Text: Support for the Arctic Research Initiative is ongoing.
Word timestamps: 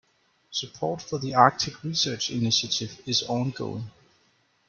Support 0.49 1.03
for 1.03 1.19
the 1.19 1.35
Arctic 1.35 1.83
Research 1.83 2.31
Initiative 2.31 2.99
is 3.05 3.21
ongoing. 3.21 3.91